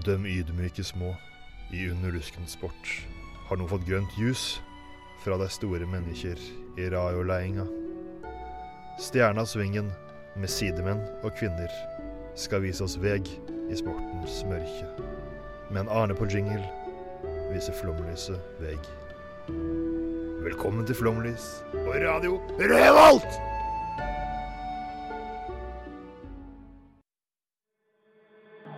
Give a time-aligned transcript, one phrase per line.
[0.00, 1.10] Døm ydmyke små,
[1.76, 2.92] i underluskens sport,
[3.48, 4.44] har nå fått grønt ljus
[5.20, 6.40] fra de store mennesker
[6.80, 7.66] i Rajoleinga.
[9.02, 9.90] Stjerna-svingen
[10.40, 11.68] med sidemenn og kvinner
[12.32, 14.88] skal vise oss veg i sportens mørke.
[15.68, 16.64] Men Arne på jingle
[17.52, 18.80] viser flomlyset veg.
[20.46, 23.49] Velkommen til Flomlys og Radio Revolt!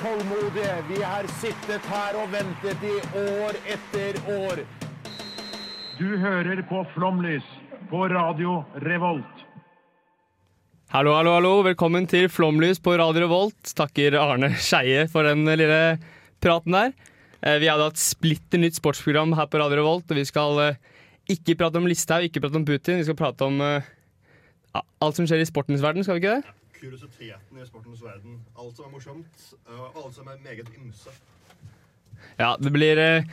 [0.00, 0.76] tålmodige.
[0.88, 4.62] Vi har sittet her og ventet i år etter år.
[6.00, 7.46] Du hører på Flomlys
[7.90, 9.44] på Radio Revolt.
[10.90, 11.52] Hallo, hallo, hallo.
[11.62, 13.74] Velkommen til Flomlys på Radio Revolt.
[13.78, 15.98] Takker Arne Skeie for den lille
[16.42, 16.94] praten der.
[17.44, 20.80] Eh, Vi hadde hatt splitter nytt sportsprogram her på Radio Revolt, og vi skal eh,
[21.30, 22.98] ikke prate om Listhaug, ikke prate om Putin.
[22.98, 23.86] Vi skal prate om eh,
[24.74, 26.56] ja, alt som skjer i sportens verden, skal vi ikke det?
[26.80, 28.38] Kuriositeten i sportens verden.
[28.58, 31.12] Alt som er morsomt, og alt som er meget ymse.
[32.40, 33.28] Ja, det blir eh,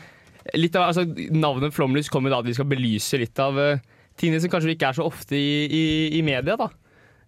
[0.56, 3.80] litt av altså, Navnet Flomlys kommer da at vi skal belyse litt av eh,
[4.20, 5.86] tingene som kanskje ikke er så ofte i, i,
[6.20, 6.70] i media, da.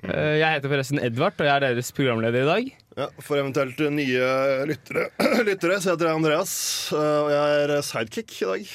[0.03, 2.69] Eh, Jeg heter forresten Edvard, og jeg er deres programleder i dag.
[2.99, 4.29] Ja, For eventuelt nye
[4.67, 5.09] lyttere,
[5.49, 6.53] lyttere så heter jeg Andreas,
[6.95, 8.71] og jeg er sidekick i dag.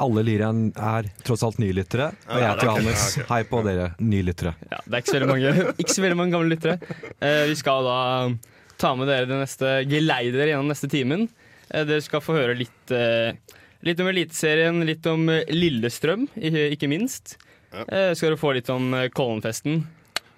[0.00, 2.70] Alle lirene er tross alt nylyttere, og jeg heter er.
[2.70, 3.02] Johannes.
[3.28, 4.54] Hei på dere nylyttere.
[4.70, 6.96] Ja, det er ikke så veldig mange, ikke så veldig mange gamle lyttere.
[7.20, 7.98] Eh, vi skal da
[8.80, 11.26] ta med dere det neste, geleide dere gjennom neste timen.
[11.68, 13.36] Eh, dere skal få høre litt, eh,
[13.84, 17.36] litt om Eliteserien, litt om eh, Lillestrøm, ikke, minst.
[17.74, 19.10] Eh, skal dere få litt om eh,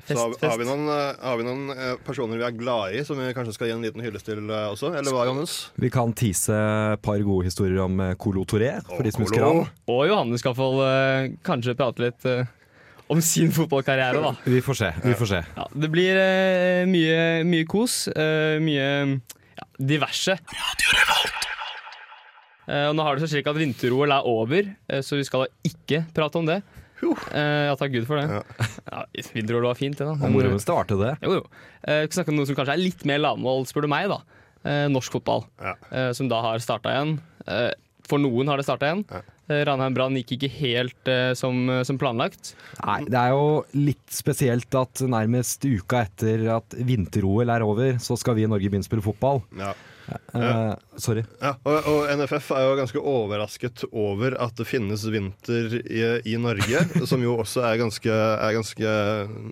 [0.06, 0.38] Kollenfesten.
[0.40, 3.04] Så har, har, vi noen, eh, har vi noen eh, personer vi er glad i,
[3.06, 4.90] som vi kanskje skal gi en liten hyllest til eh, også?
[4.98, 5.54] Eller hva, Johannes?
[5.78, 9.62] Vi kan tease et par gode historier om Colo Toré, for de som husker han.
[9.92, 10.72] Og Johannes skal få
[11.46, 12.28] kanskje prate litt
[13.12, 14.32] om sin fotballkarriere, da.
[14.48, 14.90] Vi får se.
[15.04, 15.40] vi får se.
[15.56, 16.18] Ja, det blir
[16.88, 18.06] mye, mye kos.
[18.08, 18.88] eh, mye
[19.58, 20.38] ja, diverse.
[22.66, 24.70] Eh, og nå har det seg slik at vinter-OL er over,
[25.04, 26.62] så vi skal da ikke prate om det.
[27.32, 28.28] Eh, ja, takk Gud for det.
[28.30, 29.02] Ja.
[29.34, 30.14] vinter-OL var fint, det, da.
[30.20, 31.12] Men, moro mens det varte, det.
[31.26, 31.44] jo, jo.
[31.82, 34.08] Eh, vi skal snakke om noe som kanskje er litt mer lavmål, spør du meg.
[34.12, 34.20] da
[34.64, 35.74] eh, Norsk fotball, Ja.
[35.90, 37.16] eh, som da har starta igjen.
[37.46, 37.70] Eh,
[38.06, 39.04] for noen har det starta igjen.
[39.10, 39.22] Ja.
[39.50, 42.52] Eh, Ranheim Brann gikk ikke helt eh, som, som planlagt.
[42.84, 48.14] Nei, det er jo litt spesielt at nærmest uka etter at vinter-OL er over, så
[48.18, 49.42] skal vi i Norge begynne å spille fotball.
[49.58, 49.72] Ja.
[50.34, 51.22] Eh, sorry.
[51.42, 56.02] Ja, og, og NFF er jo ganske overrasket over at det finnes vinter i,
[56.32, 58.96] i Norge, som jo også er ganske, er ganske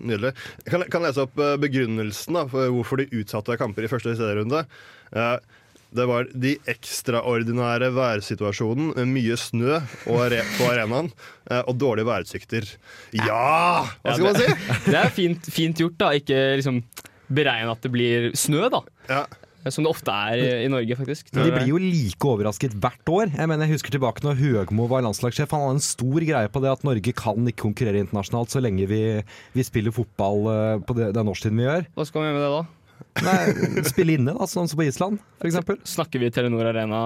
[0.01, 0.33] nydelig.
[0.65, 4.15] Jeg kan, kan lese opp eh, begrunnelsen da, for hvorfor de utsatte kamper i første
[4.19, 4.65] serierunde.
[5.15, 5.37] Uh,
[5.91, 11.09] Det var de ekstraordinære værsituasjonen med mye snø på arenaen
[11.67, 12.63] og dårlige værutsikter.
[13.11, 13.89] Ja!
[13.99, 14.47] Hva skal Ja, man si?
[14.91, 16.13] Det er fint, fint gjort, da.
[16.15, 16.79] Ikke liksom
[17.27, 18.79] beregne at det blir snø, da.
[19.11, 19.25] Ja.
[19.69, 21.29] Som det ofte er i, Norge, faktisk.
[21.35, 23.29] De blir jo like overrasket hvert år.
[23.35, 25.53] Jeg mener, jeg husker tilbake når Høgmo var landslagssjef.
[25.53, 28.89] Han hadde en stor greie på det at Norge kan ikke konkurrere internasjonalt så lenge
[28.89, 29.01] vi,
[29.53, 31.89] vi spiller fotball eh, på det, den årstiden vi gjør.
[31.93, 32.63] Hva skal vi gjøre med det da?
[33.21, 35.57] Nei, Spille inne, da, sånn som på Island, f.eks.
[35.93, 37.01] Snakker vi Telenor Arena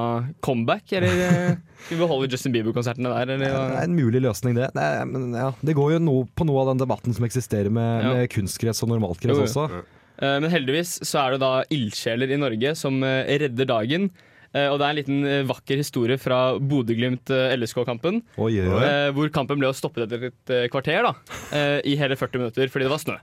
[0.45, 1.55] comeback, eller eh,
[1.85, 3.33] skal vi beholde Justin Bieber-konsertene der?
[3.41, 4.69] Det er en mulig løsning, det.
[4.77, 8.05] Nei, men, ja, det går jo no, på noe av den debatten som eksisterer med,
[8.05, 8.13] Ja.
[8.19, 9.41] med kunstgress og jo.
[9.41, 9.67] også.
[9.71, 14.09] Eh, Men heldigvis så er det da ildsjeler i Norge som eh, redder dagen.
[14.55, 18.21] Eh, Og det er en liten eh, vakker historie fra Bodø-Glimt-LSK-kampen.
[18.39, 21.13] Eh, hvor kampen ble stoppet etter et eh, kvarter da
[21.51, 23.17] eh, i hele 40 minutter fordi det var snø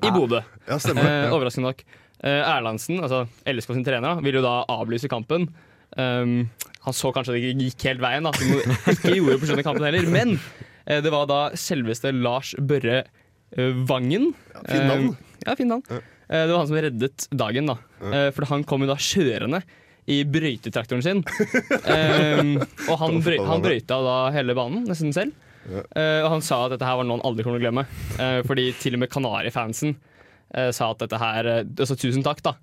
[0.00, 0.42] i Bodø.
[0.68, 0.76] Ja.
[0.76, 1.84] Eh, overraskende nok.
[2.24, 5.48] Eh, Erlandsen, altså LSK sin trener, vil ville jo da avlyse kampen.
[5.94, 6.48] Um,
[6.84, 9.66] han så kanskje det ikke gikk helt veien, da, som ikke gjorde på slutten av
[9.68, 10.08] kampen heller.
[10.10, 10.32] Men
[10.88, 13.04] eh, det var da selveste Lars Børre
[13.54, 14.32] Vangen.
[14.32, 14.32] Vangen.
[14.66, 15.06] fin navn.
[15.12, 15.84] Eh, ja, fin navn.
[16.28, 17.78] Eh, det var han som reddet dagen, da.
[18.10, 19.62] Eh, for han kom jo da kjørende
[20.10, 21.22] i brøytetraktoren sin.
[21.24, 22.58] Um,
[22.90, 25.32] og han, brøy, han brøyta da hele banen, nesten selv.
[25.64, 27.86] Eh, og han sa at dette her var noe han aldri kommer til å glemme.
[28.20, 32.56] Eh, fordi til og med Kanari-fansen eh, sa at dette her Altså tusen takk, da.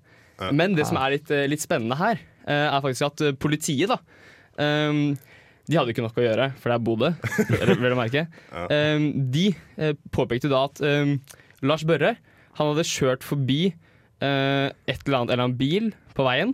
[0.54, 2.18] Men det som er litt, litt spennende her,
[2.50, 4.00] er faktisk at politiet, da
[4.90, 5.12] um,
[5.68, 7.10] De hadde ikke nok å gjøre, for det er Bodø,
[7.68, 8.24] vil du merke.
[8.50, 9.44] Um, de
[10.10, 10.82] påpekte da at
[11.62, 12.16] Lars Børre
[12.58, 13.60] han hadde kjørt forbi
[14.22, 16.52] eh, et eller annet, eller en bil på veien.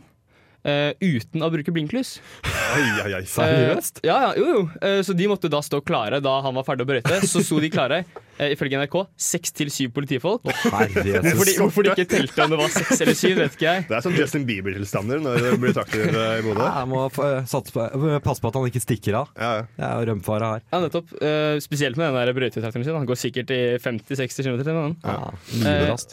[0.69, 2.17] eh, uten å bruke blinklys.
[2.45, 3.25] Oi, oi, oi.
[3.31, 4.01] Seriøst?
[4.03, 4.63] Eh, ja, ja, jo, jo.
[4.85, 7.21] Eh, så de måtte da stå klare da han var ferdig å brøyte.
[7.31, 8.03] Så sto de klare,
[8.39, 10.47] eh, ifølge NRK, seks til syv politifolk.
[10.49, 11.29] Herre Jesus.
[11.29, 13.87] Hvorfor de, hvorfor de ikke telte om det var seks eller syv, vet ikke jeg.
[13.89, 16.65] Det er som Justin Bieber-tilstander når det blir trakter eh, i Bodø.
[16.69, 19.33] Jeg må få- satse på, eh, passe på at han ikke stikker av.
[19.39, 19.65] Ja, ja.
[19.79, 20.65] Det er rømfare her.
[20.73, 21.13] Ja, nettopp.
[21.23, 22.97] Eh, spesielt med den der brøytetraktoren sin.
[22.99, 24.97] Han går sikkert i 50-60 km i timen.
[25.05, 25.19] Ja,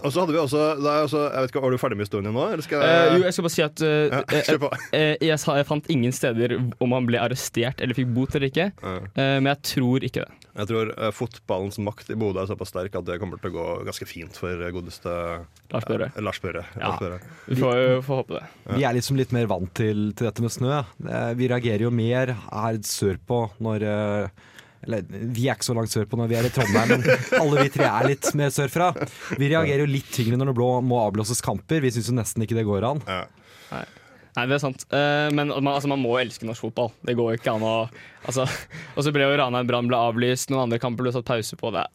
[0.03, 2.33] Og så hadde vi også, er også jeg vet ikke, Var du ferdig med historien
[2.35, 2.45] nå?
[2.53, 5.39] Eller skal Eh, jeg jo, jeg skal bare si at eh, ja, eh, eh, jeg,
[5.41, 8.67] sa, jeg fant ingen steder om han ble arrestert eller fikk bot eller ikke.
[8.83, 8.95] Ja.
[9.15, 10.41] Eh, men jeg tror ikke det.
[10.55, 13.55] Jeg tror eh, fotballens makt i Bodø er såpass sterk at det kommer til å
[13.59, 15.13] gå ganske fint for godeste
[15.75, 16.09] Lars Børre.
[16.15, 16.63] Eh, Lars Børre.
[16.79, 16.89] Ja.
[16.95, 17.19] Lars Børre.
[17.51, 18.43] Vi får får håpe det.
[18.79, 20.81] Vi er liksom litt mer vant til, til dette med snø.
[21.05, 24.43] Eh, Vi reagerer jo mer her sørpå når eh,
[24.85, 27.71] Eller vi er ikke så langt sørpå når vi er i Trondheim, men alle vi
[27.73, 28.91] tre er litt mer sørfra.
[29.39, 31.81] Vi reagerer jo litt tyngre når det blå må avblåses kamper.
[31.81, 33.01] Vi syns jo nesten ikke det går an.
[33.09, 33.23] Ja.
[33.71, 33.81] Nei,
[34.35, 34.83] det er sant.
[34.91, 36.89] Eh, men man, altså, man må elske norsk fotball.
[37.07, 37.75] Det går ikke an å
[38.27, 38.43] altså,
[38.97, 41.71] Og så ble jo Ranheim Brann ble avlyst, noen andre kamper ble satt pause på.
[41.71, 41.85] Det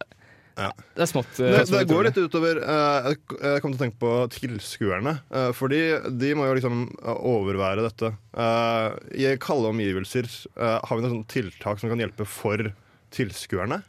[0.60, 0.70] Ja.
[0.96, 1.36] det er smått.
[1.40, 3.10] eh, Det, det går litt utover eh,
[3.44, 5.14] Jeg kom til å tenke på tilskuerne.
[5.56, 5.82] fordi
[6.20, 8.14] de må jo liksom overvære dette.
[8.32, 8.88] Eh,
[9.20, 12.72] I kalde omgivelser har vi noen sånne tiltak som kan hjelpe for
[13.14, 13.82] tilskuerne.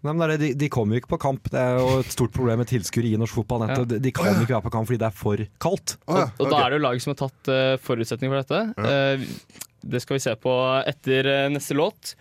[0.00, 1.50] Nei, men det er det, de, de kommer jo ikke på kamp.
[1.52, 3.66] Det er jo et stort problem med tilskuere i norsk fotball.
[3.68, 3.80] Ja.
[3.84, 5.96] De, de kan jo ikke være på kamp fordi det er for kaldt.
[6.06, 8.62] Oh, ja, Og da er det jo lag som har tatt uh, forutsetning for dette.
[8.80, 9.60] Uh,
[9.92, 10.56] det skal vi se på
[10.88, 12.14] etter uh, neste låt.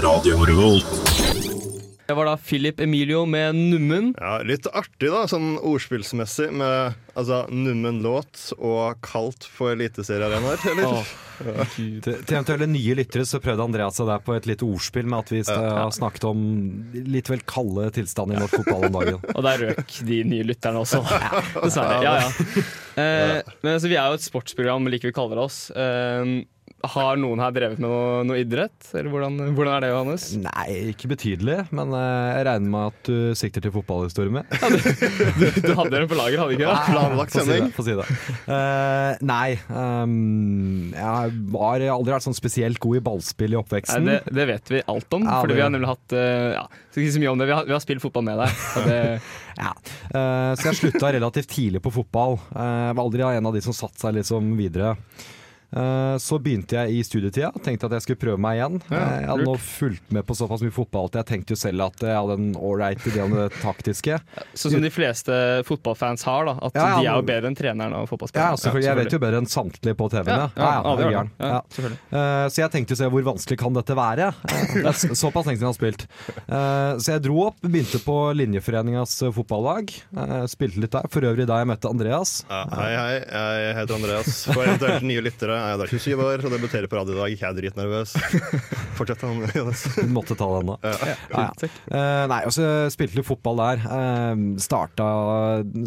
[0.00, 1.07] Radio Revolt.
[2.08, 4.14] Det var da Philip Emilio med 'Nummen'.
[4.16, 10.88] ja, litt artig, da, sånn ordspillsmessig, med altså, nummen låt og kaldt på eliteseriearenaer, eller?
[10.88, 11.10] Oh.
[11.38, 11.66] Ja.
[11.76, 15.20] Til, til eventuelle nye lyttere så prøvde Andreas seg der på et lite ordspill med
[15.20, 16.40] at vi har snakket om
[16.96, 19.20] litt vel kalde tilstander i norsk fotball om dagen.
[19.36, 21.04] Og der røk de nye lytterne også.
[21.60, 22.00] Dessverre.
[22.02, 22.66] Ja, ja.
[22.98, 25.68] Eh, men altså, vi er jo et sportsprogram, like vi kaller oss.
[25.70, 26.24] Eh,
[26.86, 28.76] har noen her drevet med noe, noe idrett?
[28.94, 30.26] Eller hvordan, hvordan er det, Johannes?
[30.38, 34.46] Nei, ikke betydelig, men eh, jeg regner med at du sikter til fotballhistorie med.
[35.38, 37.56] Du, du hadde den på lager, hadde du ikke Nei, Planlagt Få si det.
[37.56, 37.72] sending.
[37.74, 38.06] Få si det.
[38.48, 44.08] Uh, nei, um, jeg har aldri vært sånn spesielt god i ballspill i Nei, oppveksten.
[44.08, 47.04] det, det vet vi alt om, Ja, fordi vi har nemlig hatt uh, ja, Skal
[47.04, 48.54] ikke si så mye om det, vi har, vi har spilt fotball med deg.
[48.68, 49.00] Så, det,
[49.62, 49.72] Ja.
[50.14, 52.38] uh, så jeg slutta relativt tidlig på fotball.
[52.52, 54.94] Uh, var aldri en av de som satte seg liksom videre.
[55.68, 58.78] Eh, Så begynte jeg i studietida, tenkte at jeg skulle prøve meg igjen.
[58.90, 61.58] Ja, Eh, Jeg hadde nå fulgt med på såpass mye fotball at jeg tenkte jo
[61.60, 64.18] selv at jeg hadde en ålreit idé om det taktiske.
[64.54, 65.32] sånn som de fleste
[65.68, 66.54] fotballfans har, da.
[66.62, 68.84] At Ja, ja, de er jo bedre enn treneren og Ja, selvfølgelig.
[68.88, 70.50] Jeg vet jo bedre enn samtlige på TV-en.
[70.56, 71.60] Ja.
[72.12, 74.32] Eh, Så jeg tenkte å se hvor vanskelig kan dette være.
[74.48, 74.92] Eh,
[75.22, 76.06] såpass lenge siden jeg har spilt.
[76.48, 79.92] Eh, Så jeg dro opp, begynte på Linjeforeningas eh, fotballag.
[80.16, 81.08] Eh, Spilte litt der.
[81.12, 82.44] For øvrig da jeg møtte Andreas.
[82.48, 83.14] Ja, hei, hei.
[83.68, 84.44] Jeg heter Andreas.
[84.48, 87.34] For eventuelt nye lyttere er jeg da 27 år og debuterer på radio i dag.
[87.34, 88.14] Jeg er dritnervøs.
[88.98, 89.44] Fortsett, han.
[90.08, 90.76] Du måtte ta den da.
[90.82, 91.46] Ja, ja.
[91.64, 93.84] Eh, nei, og så spilte litt fotball der.
[93.88, 95.08] Uh, starta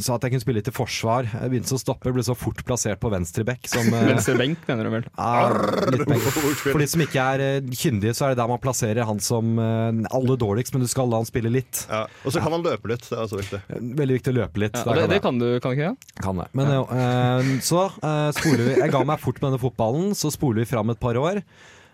[0.01, 1.27] Sa at jeg kunne spille litt i forsvar.
[1.29, 4.61] Jeg begynte å stoppe, ble så fort plassert på venstre bekk som eh, Venstre benk,
[4.69, 5.07] mener du vel.
[5.17, 5.49] ja,
[5.93, 6.27] litt benk.
[6.61, 9.55] For de som ikke er eh, kyndige, så er det der man plasserer han som
[9.61, 11.85] eh, aller dårligst, men du skal la han spille litt.
[11.89, 12.05] Ja.
[12.25, 13.05] Og så kan han løpe litt.
[13.07, 13.61] Det er også viktig.
[14.01, 14.77] Veldig viktig å løpe litt.
[14.77, 15.91] Ja, det, kan det kan du, kan du ikke?
[15.91, 16.21] Ja?
[16.21, 16.51] kan jeg.
[16.57, 20.63] Men eh, så eh, spoler vi Jeg ga meg fort med denne fotballen, så spoler
[20.63, 21.41] vi fram et par år.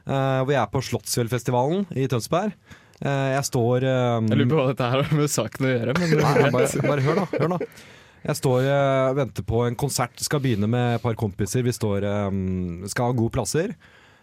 [0.08, 2.56] Uh, hvor jeg er på Slottsfjellfestivalen i Tønsberg.
[3.04, 5.96] Uh, jeg står um, Jeg lurer på hva dette her har med saken å gjøre.
[6.00, 7.28] Men Nei, bare, bare hør, da.
[7.36, 7.60] Hør da.
[8.28, 10.24] Jeg står og venter på en konsert.
[10.24, 11.64] Skal begynne med et par kompiser.
[11.64, 13.76] Vi står, um, skal ha gode plasser.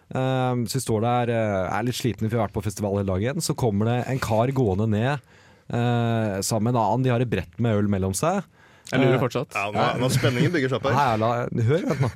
[0.09, 3.11] Eh, så vi står der, er litt slitne, for vi har vært på festival hele
[3.11, 3.45] dagen.
[3.45, 7.07] Så kommer det en kar gående ned eh, sammen med en annen.
[7.07, 8.45] De har et brett med øl mellom seg.
[8.92, 9.57] jeg lurer fortsatt.
[9.57, 10.99] Ja, nå, nå Spenningen bygger seg opp her.
[10.99, 12.12] Nei, la, hør, vent nå.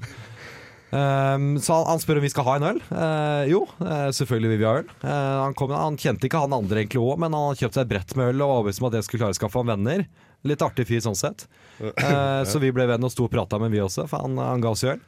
[0.91, 2.79] Ehm, så han, han spør om vi skal ha en øl.
[2.89, 4.89] Uh, jo, uh, selvfølgelig vil vi ha øl.
[5.03, 5.11] Uh,
[5.45, 7.93] han, kom, han kjente ikke han andre egentlig òg, men han hadde kjøpt seg et
[7.93, 10.05] brett med øl og var overbevist om at det skulle klare å skaffe ham venner.
[10.49, 11.49] Litt artig fyr sånn sett.
[12.47, 14.71] Så vi ble venn og sto og prata med vi også, for han, han ga
[14.71, 15.01] oss øl.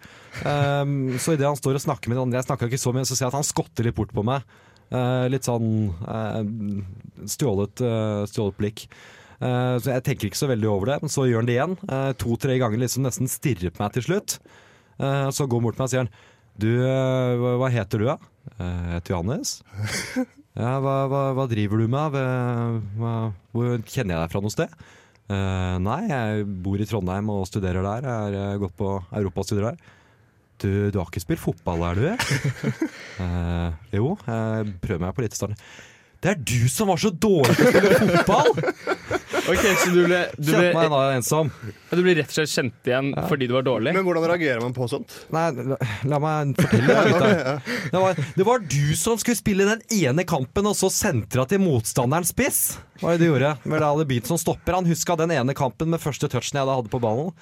[0.42, 3.06] Um, så idet han står og snakker med de andre, jeg snakka ikke så mye,
[3.06, 4.58] så ser jeg at han skotter litt bort på meg.
[5.30, 5.92] Litt sånn
[7.30, 7.82] stjålet,
[8.26, 8.88] stjålet blikk.
[9.38, 11.76] Så jeg tenker ikke så veldig over det, men så gjør han det igjen.
[12.24, 14.40] To-tre ganger liksom nesten stirrer på meg til slutt.
[15.00, 16.12] Eh, så går han bort til meg og sier han,
[16.60, 18.18] Du, eh, hva, heter du da?
[18.58, 19.56] «Eh, Jeg heter Johannes.
[20.60, 22.16] Ja, hva, hva, hva driver du med?
[22.98, 23.10] Hva,
[23.54, 24.72] hvor kjenner jeg deg fra noe sted?
[25.30, 28.08] «Eh, nei, jeg bor i Trondheim og studerer der.
[28.34, 29.78] Jeg har gått på europastudier der.
[30.60, 32.08] Du, du har ikke spilt fotball, er du?
[33.22, 35.62] uh, jo, jeg prøver meg på litt i starten.
[36.20, 38.50] Det er du som var så dårlig til å spille fotball!
[39.50, 41.48] Ok, Så du ble, du Kjente meg da ensom.
[41.90, 43.94] du ble rett og slett kjent igjen fordi du var dårlig?
[43.96, 45.14] Men hvordan reagerer man på sånt?
[45.32, 45.78] Nei, la,
[46.12, 47.72] la meg fortelle deg litt.
[47.94, 51.62] Det var, det var du som skulle spille den ene kampen, og så sentra til
[51.64, 52.60] motstanderens spiss.
[53.00, 53.54] Hva var det du gjorde?
[53.72, 54.76] Med det Beat som stopper.
[54.76, 57.32] Han huska den ene kampen med første touchen jeg da hadde på ballen.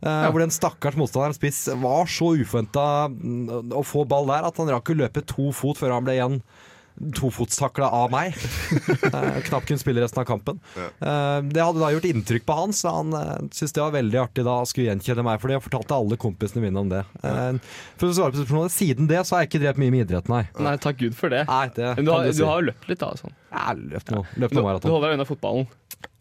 [0.00, 4.70] Eh, Hvor den stakkars motstanderen spiss var så uforventa å få ball der at han
[4.72, 6.40] rakk å løpe to fot før han ble igjen
[7.16, 8.36] tofotstakla av meg.
[9.10, 10.58] Eh, Knapt kunne spille resten av kampen.
[10.76, 11.40] Ja.
[11.42, 14.44] Det hadde da gjort inntrykk på han, så han uh, syntes det var veldig artig
[14.46, 15.56] da å skulle gjenkjenne meg for det.
[15.58, 17.00] Og fortalte alle kompisene mine om det.
[17.24, 17.34] Ja.
[18.00, 20.30] For å svare på spørsmålet, Siden det så har jeg ikke drevet mye med idrett,
[20.30, 20.42] nei.
[20.62, 21.42] Nei, takk Gud for det.
[21.50, 22.38] Nei, det Men du har, si.
[22.38, 23.10] du har jo løpt litt, da.
[23.18, 23.34] Sånn.
[23.50, 24.86] Jeg løpt noe, løpt Du, maraton.
[24.88, 25.68] du holder deg unna fotballen.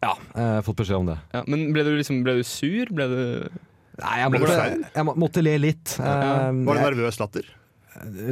[0.04, 1.18] Ja, jeg har fått beskjed om det.
[1.36, 2.90] Ja, men ble du liksom Ble du sur?
[2.96, 3.22] Ble du
[4.00, 4.58] Nei, jeg måtte,
[4.96, 5.98] jeg måtte le litt.
[6.00, 7.48] Eh, Var det nervøs latter?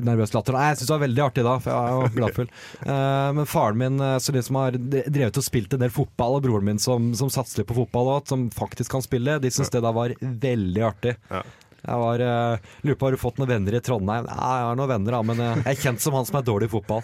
[0.05, 0.55] Nervøs latter.
[0.55, 2.49] Nei, jeg syns det var veldig artig da, for jeg var gladfull.
[2.83, 6.39] Uh, men faren min, eh, så de som har drevet og spilt en del fotball,
[6.39, 9.53] og broren min som, som satser litt på fotball og som faktisk kan spille, de
[9.53, 11.17] syns det da var veldig artig.
[11.31, 11.43] Ja.
[11.87, 14.27] Jeg var, uh, lurer på Har du fått noen venner i Trondheim?
[14.27, 16.47] Nei, jeg har noen venner, da, men eh, jeg er kjent som han som er
[16.47, 17.03] dårlig i fotball.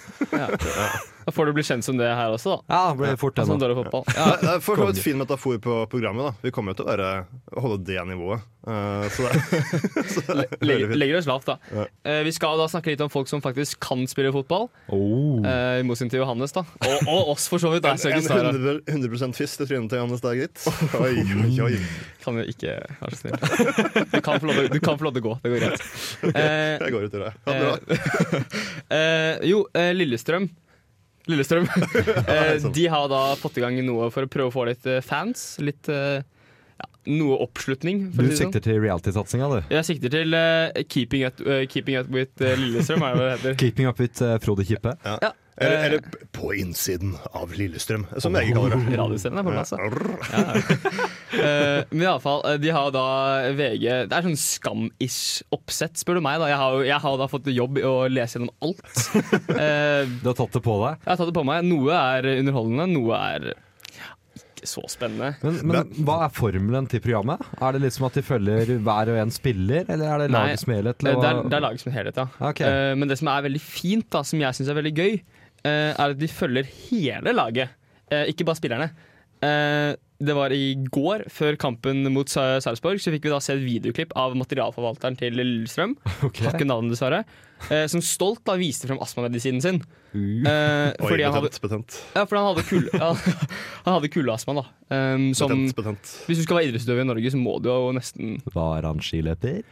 [1.25, 2.75] Da får du bli kjent som det her også, da.
[2.75, 3.63] Ja, blir fort det Sånn nå.
[3.65, 4.03] dårlig fotball.
[4.15, 6.31] Ja, det er for så vidt fin metafor på programmet.
[6.31, 7.11] da Vi kommer jo til å være,
[7.63, 8.49] holde det nivået.
[8.63, 9.39] Uh, så det,
[10.13, 11.57] så det er Legger, legger oss lavt, da.
[11.75, 11.83] Ja.
[12.07, 14.69] Eh, vi skal da snakke litt om folk som faktisk kan spille fotball.
[14.87, 15.43] Oh.
[15.43, 16.63] Eh, I motsetning til Johannes, da.
[16.79, 17.83] Og, og oss, for så vidt.
[17.83, 17.91] da.
[17.99, 20.63] så en, En 100, 100 fist i trynet til Johannes der, gitt.
[20.95, 21.11] Oi,
[21.43, 21.73] oi, oi.
[22.23, 24.07] Kan jo ikke være så snill.
[24.13, 25.35] Du kan få lov, til- du kan få lov til å gå.
[25.43, 25.87] Det går greit.
[26.31, 27.33] Eh, Jeg går ut i det.
[27.43, 28.43] Ha det bra.
[28.95, 30.47] eh, jo, eh, Lillestrøm.
[31.31, 31.67] Lillestrøm.
[32.27, 35.03] eh, de har da fått i gang noe for å prøve å få litt eh,
[35.05, 35.53] fans.
[35.63, 36.23] Litt eh,
[36.81, 38.09] ja, Noe oppslutning.
[38.11, 38.39] Du si sånn.
[38.47, 39.71] sikter til reality-satsinga, du.
[39.75, 43.29] Jeg sikter til uh, keeping, up, uh, keeping Up with uh, Lillestrøm, er det hva
[43.29, 43.57] det heter.
[43.63, 44.97] Keeping up with Frode Kippe.
[45.05, 45.33] Ja.
[45.57, 45.99] Eller, Eh, eller
[46.33, 48.97] på innsiden av Lillestrøm, som jeg kaller det.
[48.97, 49.77] Radioscenen er på plass, da.
[50.33, 51.83] Ja.
[51.91, 53.03] men iallfall, uh, de har da
[53.57, 56.39] VG Det er sånn skam-ish oppsett, spør du meg.
[56.41, 58.81] da Jeg har, jo- jeg har da fått jobb i å lese gjennom alt.
[59.53, 60.97] Eh, Du har tatt det på deg.
[61.03, 61.63] jeg har tatt det på meg.
[61.69, 65.35] Noe er underholdende, noe er ikke så spennende.
[65.43, 67.41] Men, men hva er formelen til programmet?
[67.61, 70.73] Er det liksom at de følger hver og en spiller, eller er det laget som
[70.73, 71.03] helhet?
[71.03, 72.27] Eh, Det er, det er laget som helhet, ja.
[72.49, 72.67] Okay.
[72.69, 75.23] Eh, men det som er veldig fint, da som jeg syns er veldig gøy, eh,
[75.71, 77.73] er at de følger hele laget,
[78.11, 78.89] eh, ikke bare spillerne.
[79.43, 79.93] Eh,
[80.23, 83.63] det var i går, før kampen mot Sa- Sarpsborg, så fikk vi da se et
[83.63, 85.97] videoklipp av materialforvalteren til Lillestrøm.
[86.27, 86.47] okay.
[86.47, 87.23] Ikke navnet, dessverre.
[87.67, 89.81] Eh, som stolt da viste frem astmamedisinen sin.
[90.13, 90.45] Uh.
[90.47, 91.99] Eh, Oi, fordi han hadde, betent, betent.
[92.15, 93.09] ja, fordi han hadde, kul, ja,
[93.87, 94.65] han hadde kuleastma, da.
[94.93, 96.13] Um, som, betent, betent.
[96.29, 99.63] hvis du skal være idrettsutøver i Norge, så må du jo nesten Var han skiløper?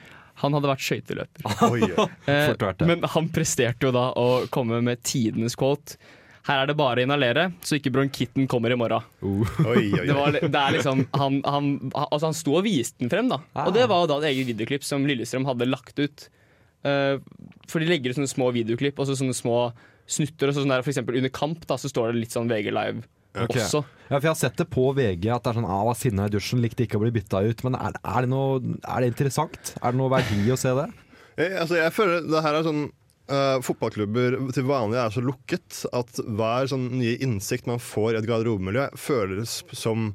[0.41, 1.45] Han hadde vært skøyteløper.
[1.71, 1.91] Oi,
[2.31, 2.55] Eh,
[2.87, 5.97] men han presterte jo da å komme med tidenes quote.
[6.47, 9.05] Her er det bare å inhalere, så ikke bronkitten kommer i morgen.
[9.21, 13.11] oi, oi, Det, var, det er liksom Han, han, altså han sto og viste den
[13.13, 13.37] frem, da.
[13.53, 13.69] Ah.
[13.69, 16.27] Og det var jo da et eget videoklipp som Lillestrøm hadde lagt ut.
[16.87, 17.21] Eh,
[17.69, 19.59] for de legger ut sånne små videoklipp og så sånne små
[20.09, 20.49] snutter.
[20.49, 22.73] Og så sånn der, for eksempel under kamp da, så står det litt sånn VG
[22.73, 23.55] Live Ok.
[23.55, 23.83] også.
[24.09, 26.25] Ja, for Jeg har sett det på VG at det er sånn ah, var sinna
[26.27, 27.63] i dusjen, likte ikke å bli bytta ut.
[27.67, 29.75] Men er, er, det noe, er det interessant?
[29.79, 30.89] Er det noe verdi å se det?
[31.39, 32.89] Jeg, altså, jeg føler det her er sånn
[33.31, 38.17] Uh, Fotballklubber til vanlig er så lukket at hver sånn nye innsikt man får i
[38.19, 40.09] et garderobemiljø, føles som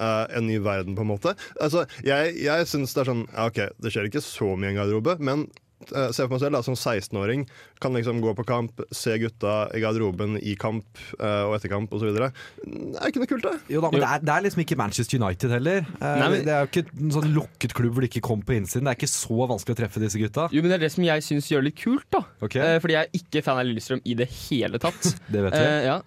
[0.00, 1.34] uh, en ny verden, på en måte.
[1.60, 4.72] Altså, jeg jeg syns det er sånn ja, OK, det skjer ikke så mye i
[4.72, 5.44] en garderobe, men
[5.90, 7.44] eh, se for meg selv da, som 16-åring
[7.82, 10.84] kan liksom gå på kamp, se gutta i garderoben i kamp
[11.18, 12.12] uh, og etter kamp osv.
[12.14, 13.54] Det er ikke noe kult, det.
[13.74, 14.04] Jo da, men Jo.
[14.04, 15.82] det er, det er liksom ikke Manchester United heller.
[15.98, 18.46] Uh, Nei, men- Det er jo ikke en sånn lukket klubb hvor de ikke kommer
[18.46, 18.86] på innsiden.
[18.86, 20.46] Det er ikke så vanskelig å treffe disse gutta.
[20.54, 22.06] Jo, men Det er det som jeg syns gjør det litt kult.
[22.14, 22.62] da Okay.
[22.62, 25.02] Uh, Fordi jeg er ikke fan av Lillestrøm i det hele tatt.
[25.32, 25.66] Det vet jeg.
[25.66, 25.98] Eh, ja,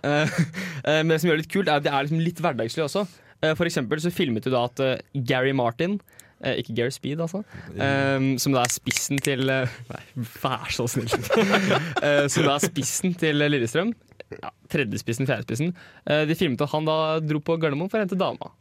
[1.04, 3.06] men det som gjør det litt kult, er at det er liksom litt hverdagslig også.
[3.44, 4.82] Eh, for eksempel så filmet du da at
[5.28, 6.00] Gary Martin
[6.46, 7.42] eh, ikke Gary Speed, altså.
[7.76, 10.04] Um, som da er spissen til eh, Nei,
[10.42, 11.10] vær så snill.
[11.10, 13.92] uh, som da er spissen til Lillestrøm.
[14.40, 15.74] Ja, Tredjespissen, fjerdespissen.
[16.08, 18.54] Uh, de filmet at han da dro på Gardermoen for å hente dama.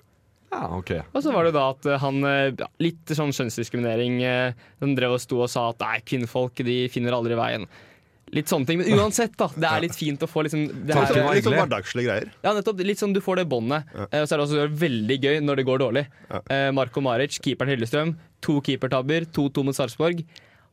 [0.54, 1.00] Ja, okay.
[1.12, 4.20] Og så var det da at eh, han eh, ja, Litt sånn kjønnsdiskriminering.
[4.22, 4.52] eh,
[4.84, 7.64] Han drev og sto og sa at nei, kvinnfolk de finner aldri veien.
[8.32, 8.78] Litt sånne ting.
[8.80, 9.48] Men uansett, da.
[9.54, 12.30] Det er litt fint å få liksom det her, Litt sånn hverdagslige greier.
[12.42, 12.80] ja, nettopp.
[12.80, 13.84] Litt sånn du får det båndet.
[13.94, 14.08] Ja.
[14.22, 16.06] og så er det også veldig gøy når det går dårlig.
[16.30, 16.40] Ja.
[16.72, 18.16] Marko Maric, keeperen Hillestrøm.
[18.42, 20.24] To keepertabber, 2-2 mot Sarpsborg.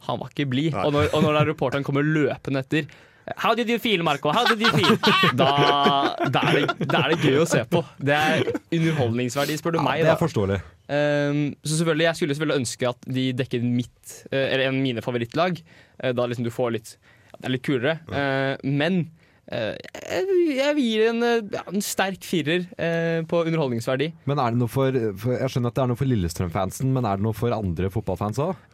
[0.08, 0.74] Han var ikke blid.
[0.74, 2.88] Og når, og når reporteren kommer løpende etter
[3.38, 4.32] How did you feel, Marco?
[4.34, 4.98] How did you feel?
[5.38, 7.84] Da, da, er det, da er det gøy å se på.
[8.02, 10.02] Det er underholdningsverdi, spør du Ja, meg.
[10.02, 10.58] det da er forståelig.
[10.92, 14.82] Um, så selvfølgelig, Jeg skulle selvfølgelig ønske at de dekket mitt eh, Eller en av
[14.84, 15.62] mine favorittlag.
[16.02, 16.96] Eh, da liksom du får litt
[17.38, 17.98] Det er litt kulere.
[18.12, 18.98] Eh, men
[19.52, 22.68] eh, jeg, jeg vil gi en, eh, en sterk firer
[23.30, 24.12] på underholdningsverdi.
[24.30, 27.22] Men er det noe for, Jeg skjønner at det er noe for Lillestrøm-fansen, men er
[27.22, 28.68] det noe for andre fotballfans òg?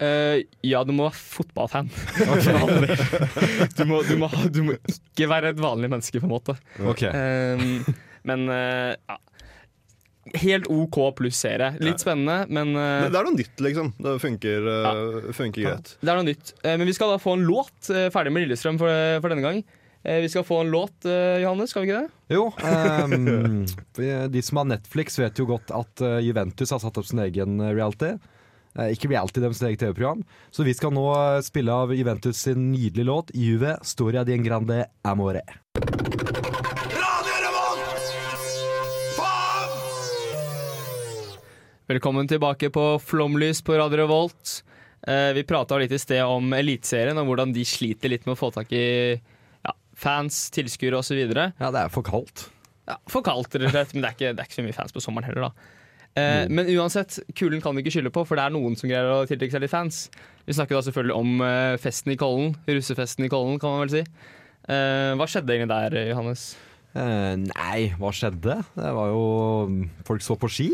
[0.65, 1.91] Ja, du må være fotballfan.
[3.77, 6.57] du, må, du, må, du må ikke være et vanlig menneske, på en måte.
[6.95, 7.13] Okay.
[8.27, 9.21] Men ja.
[10.33, 11.73] Helt OK pluss serie.
[11.83, 13.91] Litt spennende, men uh, Det, det er noe nytt, liksom.
[14.03, 15.91] Det funker, eh, funker greit.
[16.01, 16.53] Det er noe nytt.
[16.63, 19.61] Uh, Men vi skal da få en låt ferdig med Lillestrøm for, for denne gang.
[20.07, 21.03] Vi skal få en låt,
[21.41, 22.11] Johannes, skal vi ikke det?
[22.31, 23.65] Jo, Um,
[24.31, 28.13] de som har Netflix vet jo godt at Juventus har satt opp sin egen reality.
[28.93, 30.21] Ikke reality, deres eget TV-program.
[30.53, 31.09] Så vi skal nå
[31.43, 36.66] spille av Juventus sin nydelige låt 'Juve Storia di en grande amore'.
[41.87, 44.63] Velkommen tilbake på Flomlys på Radio Revolt.
[45.07, 48.39] Eh, Vi prata litt i sted om Eliteserien og hvordan de sliter litt med å
[48.39, 48.83] få tak i
[49.15, 51.21] ja, fans, tilskuere osv.
[51.31, 52.49] Ja, det er for kaldt.
[52.87, 53.93] Ja, for kaldt, rett og slett.
[53.95, 55.73] Men det er, ikke, det er ikke så mye fans på sommeren heller, da.
[56.17, 59.07] Eh, Men uansett, kulen kan vi ikke skylde på, for det er noen som greier
[59.13, 60.01] å tiltrekke seg litt fans.
[60.47, 62.51] Vi snakker da selvfølgelig om eh, festen i Kollen.
[62.67, 64.03] Russefesten i Kollen, kan man vel si.
[64.67, 66.49] Eh, hva skjedde egentlig der, Johannes?
[66.97, 68.59] Eh, nei, hva skjedde?
[68.75, 69.25] Det var jo
[70.07, 70.69] Folk så på ski.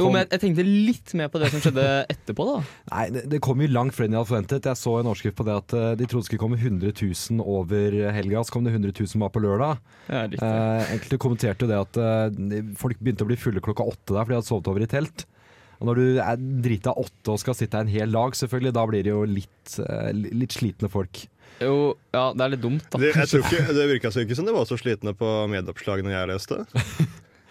[0.00, 2.58] Jo, men jeg, jeg tenkte litt mer på det som skjedde etterpå, da.
[2.90, 4.70] Nei, det, det kom jo langt flere enn jeg hadde forventet.
[4.70, 7.44] Jeg så en overskrift på det at eh, de trodde det skulle komme 100 000
[7.44, 9.82] over helga, så kom det 100 000 bare på lørdag.
[10.08, 10.40] Ja, riktig.
[10.46, 14.24] Eh, enkelte kommenterte jo det at eh, folk begynte å bli fulle klokka åtte der
[14.24, 15.26] fordi de hadde sovet over i telt.
[15.80, 18.82] Og når du er drita åtte og skal sitte her en hel dag, selvfølgelig, da
[18.88, 21.22] blir det jo litt, eh, litt slitne folk.
[21.60, 23.00] Jo, ja, det er litt dumt, da.
[23.00, 26.12] Det, jeg tror ikke, det virka så ikke som de var så slitne på medieoppslagene
[26.12, 26.60] jeg leste.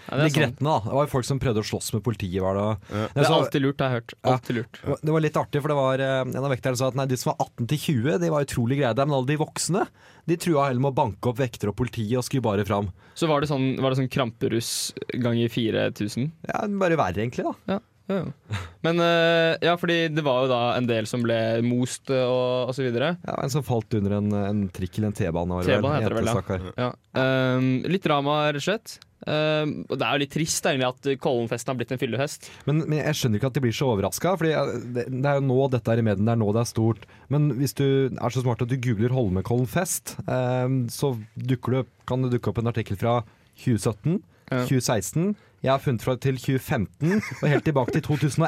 [0.10, 0.78] Ja, er gretne, da.
[0.86, 2.42] Det var jo folk som prøvde å slåss med politiet.
[2.42, 2.66] Var det.
[2.90, 3.08] Ja.
[3.14, 4.14] det er så- alltid lurt, det har jeg hørt.
[4.34, 4.80] Alltid lurt.
[5.06, 7.18] Det var litt artig, for det var eh, en av vekterne sa at nei, de
[7.18, 9.86] som var 18 til 20, de var utrolig greie der, men alle de voksne
[10.30, 12.92] de trua heller med å banke opp vektere og politiet og skulle bare fram.
[13.18, 14.74] Så var det sånn, var det sånn kramperuss
[15.18, 16.32] ganger 4000?
[16.48, 17.54] Ja, Bare verre, egentlig, da.
[17.74, 17.80] Ja.
[18.10, 18.60] ja, ja.
[18.86, 22.70] Men eh, ja, fordi det var jo da en del som ble most eh, og,
[22.70, 23.16] og så videre.
[23.26, 25.50] Ja, En som falt under en, en trikk eller en T-bane.
[25.58, 25.82] var det vel.
[25.82, 26.90] T-bane heter det vel, ja.
[27.18, 27.56] Ja.
[27.58, 29.00] Um, litt drama, rett og slett.
[29.28, 32.48] Ehm, og det er jo litt trist egentlig at Kollenfesten har blitt en fyllefest.
[32.70, 35.48] Men, men jeg skjønner ikke at de blir så overraska, for det, det er jo
[35.50, 36.24] nå dette er i medien.
[36.30, 37.04] det er nå det er stort.
[37.34, 41.94] Men hvis du er så smart at du googler Holmenkollen fest, eh, så dukker du
[42.10, 43.20] kan det dukke opp en artikkel fra
[43.66, 44.64] 2017, Ja.
[44.66, 45.36] 2016.
[45.62, 48.48] Jeg har funnet fra til 2015, og helt tilbake til 2011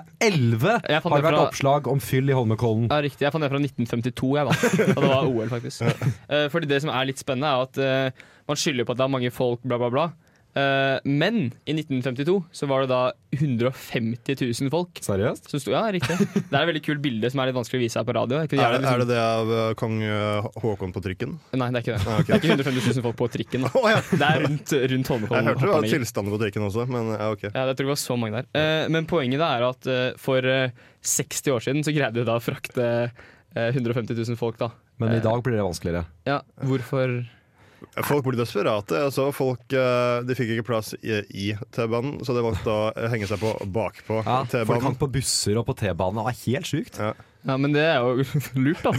[0.63, 2.87] har det det vært fra- oppslag om fyll i Holmenkollen.
[2.89, 3.25] Ja, riktig.
[3.27, 4.55] Jeg fant det fra 1952, jeg, da.
[4.95, 5.83] Og det var OL, faktisk.
[6.31, 9.03] Eh, fordi det som er litt spennende, er at eh, man skylder på at det
[9.05, 10.05] er mange folk, bla, bla, bla.
[10.51, 13.01] Eh, men i 1952 så var det da
[13.37, 14.99] 150 000 folk.
[15.05, 15.47] Seriøst?
[15.51, 16.17] Som sto, ja, riktig.
[16.19, 18.39] Det er et veldig kult bilde som er litt vanskelig å vise her på radio.
[18.41, 21.37] Er, det, det- er liksom- det det av eh, kong Haakon Håkon på trikken?
[21.55, 22.07] Nei, det er ikke det.
[22.11, 22.31] Ah, okay.
[22.31, 23.65] Det er ikke 150 000 folk på trikken.
[23.67, 23.85] Da.
[23.91, 24.01] Ja.
[24.11, 25.45] Det er rundt, rundt Holmenkollen.
[25.45, 27.43] Jeg hørte det var tilstander på trikken også, men ja, ok.
[27.49, 28.47] Ja, jeg tror det var så mange der.
[28.61, 32.27] Eh, men poenget da er at eh, for eh, 60 år siden så greide vi
[32.27, 34.71] da å frakte eh, 150 000 folk, da.
[35.01, 36.05] Men i Eh, dag blir det vanskeligere.
[36.27, 37.21] Ja, hvorfor
[38.05, 38.93] Folk ble desperate.
[39.07, 43.27] Altså, folk eh, de fikk ikke plass i, i T-banen, så de valgte å henge
[43.29, 44.85] seg på bakpå Ja, folk T-banen.
[44.85, 46.21] hang på busser og på T-banen.
[46.21, 46.99] Det var helt sjukt.
[47.01, 47.13] Ja.
[47.47, 48.21] Ja, men det er jo
[48.65, 48.91] lurt, da.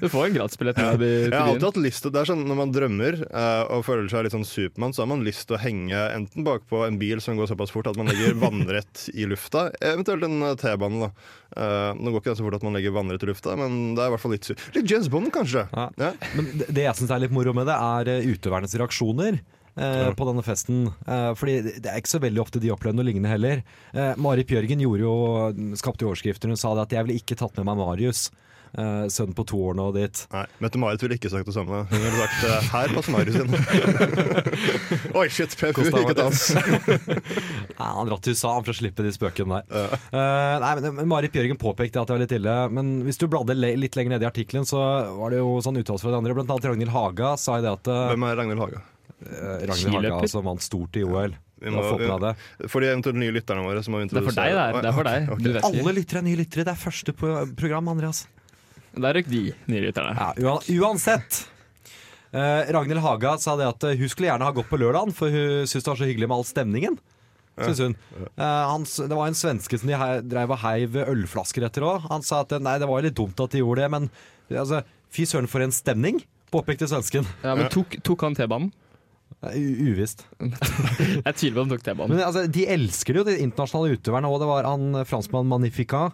[0.00, 0.92] Du får, en gratisbillett Ja.
[0.98, 4.08] Jeg har alltid hatt lyst til Det er sånn Når man drømmer uh, og føler
[4.10, 7.22] seg litt sånn Supermann, så har man lyst til å henge enten bakpå en bil
[7.22, 11.10] som går såpass fort at man legger vannrett i lufta, eventuelt en eh, T-bane.
[11.54, 14.02] Eh, nå går ikke det så fort at man legger vannrett i lufta, men det
[14.04, 15.66] er i hvert fall litt su- Litt James Bond, kanskje.
[15.70, 15.86] Ja.
[16.02, 16.10] Ja.
[16.34, 19.38] Men det, jeg syns er litt moro med det, er utøvernes reaksjoner.
[19.78, 20.88] Eh, På denne festen.
[21.06, 23.62] Eh, fordi det er ikke så veldig ofte de opplever noe lignende heller.
[23.94, 25.14] Eh, Marit Bjørgen gjorde jo,
[25.78, 26.50] skapte jo overskrifter.
[26.50, 28.28] Hun sa det at 'jeg ville ikke tatt med meg Marius'.
[28.76, 30.26] eh, sønnen på to år nå dit.
[30.32, 31.86] Nei, Mette-Marit ville ikke sagt det samme.
[31.88, 33.54] Hun ville sagt eh, 'her passer Marius inn'.
[35.18, 36.42] Oi, shit, PFU, gikk ikke dans.
[37.78, 39.96] Nei, han dratt til USA han for å slippe de spøkene der.
[40.12, 42.58] Eh, nei, men, men Marit Bjørgen påpekte at det var litt ille.
[42.74, 44.82] Men hvis du bladde le litt lenger ned i artikkelen, så
[45.16, 46.36] var det jo sånn uttalelse fra de andre.
[46.36, 48.84] Blant annet Ragnhild Haga sa i det at uh, Hvem er Ragnhild Haga?
[49.18, 51.34] Ragnhild Haga som vant stort i OL.
[51.58, 52.32] Må, får det.
[52.70, 54.76] for de eventuelt nye lytterne våre så må vi Det er for deg, det er.
[54.78, 55.28] Det er for deg.
[55.34, 55.80] Okay, okay.
[55.82, 56.64] Alle lyttere er nye lyttere.
[56.68, 58.24] Det er første pro- program, Andreas.
[58.94, 60.14] Der røk de nye lytterne.
[60.38, 61.40] Ja, uansett.
[62.28, 65.32] Uh, Ragnhild Haga sa det at eh, hun skulle gjerne ha gått på lørdagen, for
[65.32, 66.98] hun syntes det var så hyggelig med all stemningen.
[67.58, 67.94] Synes hun.
[68.22, 72.04] Eh, han, det var en svenske som de hei, drev og heiv ølflasker etter òg.
[72.12, 74.10] Han sa at eh, nei, det var litt dumt at de gjorde det, men
[74.52, 76.20] altså, fy søren for en stemning,
[76.54, 77.26] påpekte svensken.
[77.42, 78.70] Ja, men tok, tok han T-banen?
[79.42, 80.24] Uvisst.
[81.26, 82.10] Jeg tviler på om de tok T-banen.
[82.16, 84.30] Men altså, de elsker det jo, de internasjonale utøverne.
[84.32, 86.06] Og det var han franskmannen franskmann Magnifica.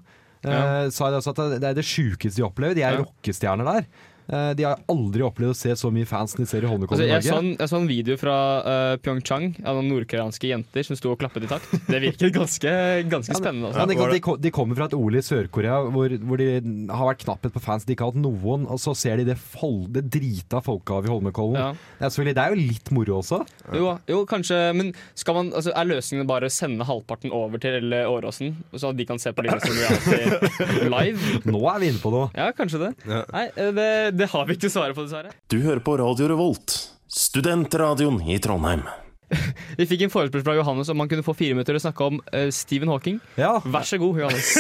[0.45, 0.91] Eh, Ja.
[0.93, 2.77] Sa det også at det er det sjukeste de opplever.
[2.77, 3.05] De er Ja.
[3.05, 3.87] rockestjerner der.
[4.27, 6.73] Eh, de har aldri opplevd å se så mye fans som de ser i Altså,
[6.75, 7.45] Holmenkollen i jeg, så Norge.
[7.45, 11.21] en, jeg så en video fra uh, Pyeongchang av noen nordkoreanske jenter som sto og
[11.21, 11.71] klappet i takt.
[11.87, 12.73] Det virket ganske,
[13.13, 13.71] ganske spennende.
[13.77, 16.49] Ja, men, de, de, de kommer fra et OL i Sør-Korea hvor, hvor de
[16.89, 17.87] har vært knapphet på fans.
[17.87, 21.15] De ikke har hatt noen, og så ser de det, fol det drita folkehavet i
[21.15, 21.61] Holmenkollen.
[21.61, 21.71] Ja.
[22.01, 23.43] Det, er det er jo litt moro også.
[23.77, 27.93] Jo, jo, kanskje, men skal man, altså, er løsningen bare å sende halvparten over til
[27.95, 31.41] Åråsen, så de kan se på det som vi Reality live?
[31.49, 32.29] Nå er vi inne på noe.
[32.37, 32.91] Ja, kanskje det.
[33.09, 33.23] Ja.
[33.35, 35.33] Nei, eh, det, det har vi ikke svaret på, dessverre.
[35.51, 36.77] Du hører på Radio Revolt,
[37.11, 38.87] studentradioen i Trondheim.
[39.79, 42.21] Vi fikk en forespørsel fra Johannes om han kunne få fire minutter å snakke om
[42.21, 43.19] uh, Stephen Hawking.
[43.41, 44.51] Ja, Vær så god, Johannes.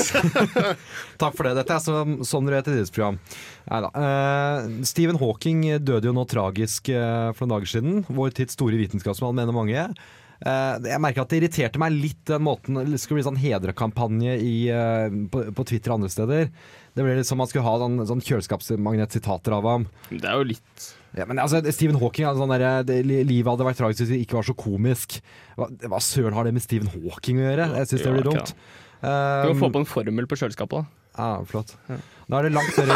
[1.22, 1.54] takk for det.
[1.60, 3.20] Dette er som, du heter i et idrettsprogram.
[3.68, 3.92] Neida.
[3.94, 8.04] Uh, Stephen Hawking døde jo nå tragisk uh, for noen dager siden.
[8.08, 9.88] Vår tids store vitenskapsmann, mener mange.
[10.44, 14.34] Eh, jeg merker at det irriterte meg litt den måten Det skulle bli sånn hedrekampanje
[14.44, 16.50] i, eh, på, på Twitter og andre steder.
[16.94, 19.86] Det ble litt som man skulle ha sånn, sånn kjøleskapsmagnetsitater av ham.
[20.10, 23.80] Det er jo litt Ja, men altså, Stephen Hawking sånn der, det, Livet hadde vært
[23.80, 25.20] tragisk hvis det ikke var så komisk.
[25.56, 27.70] Hva, hva søren har det med Stephen Hawking å gjøre?
[27.80, 28.54] Jeg syns det blir dumt.
[29.04, 30.80] Du kan Um, få på en formel på kjøleskapet.
[30.80, 31.74] da ja, flott.
[32.24, 32.92] Da er det langt mer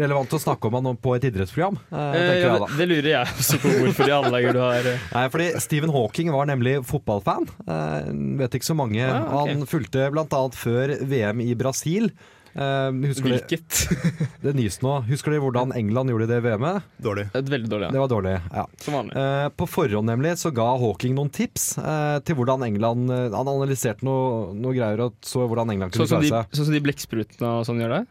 [0.00, 1.76] relevant å snakke om han på et idrettsprogram.
[1.92, 5.08] eh, Eh, ja, det, det lurer jeg også på hvorfor de anlegger du har eh.
[5.12, 7.48] Nei, fordi Stephen Hawking var nemlig fotballfan.
[7.66, 9.04] Eh, vet ikke så mange.
[9.04, 9.52] Ah, okay.
[9.58, 10.42] Han fulgte bl.a.
[10.56, 12.08] før VM i Brasil.
[12.52, 13.58] Eh, husker dere
[14.44, 14.94] det nyeste nå?
[15.08, 16.88] Husker dere hvordan England gjorde det i VM-et?
[17.02, 17.26] Dårlig.
[17.32, 18.34] Veldig dårlig, Det var dårlig.
[18.52, 19.16] ja Som vanlig.
[19.16, 23.48] Eh, på forhånd nemlig så ga Hawking noen tips eh, til hvordan England eh, Han
[23.56, 26.50] analyserte noe, noe greier og så hvordan England kunne klare seg.
[26.52, 28.02] de, sånn som de blekksprutene og sånn gjør det?